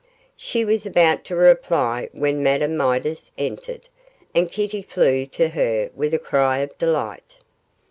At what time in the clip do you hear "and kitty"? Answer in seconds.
4.33-4.81